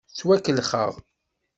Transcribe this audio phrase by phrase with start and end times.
[0.09, 0.91] Ttwakellxeɣ.